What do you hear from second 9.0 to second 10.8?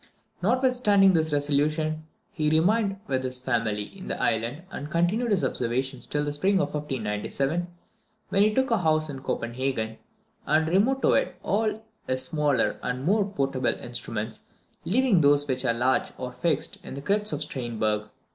in Copenhagen, and